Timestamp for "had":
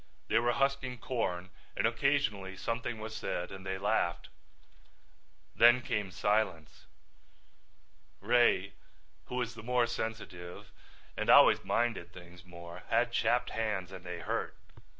12.89-13.11